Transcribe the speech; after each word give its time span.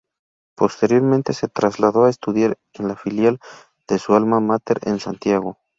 Posteriormente 0.57 1.31
se 1.33 1.47
trasladó 1.47 2.05
a 2.05 2.09
estudiar 2.09 2.57
en 2.73 2.87
la 2.87 2.95
filial 2.95 3.37
de 3.87 3.99
su 3.99 4.15
alma 4.15 4.39
máter 4.39 4.79
en 4.87 4.99
Santiago. 4.99 5.59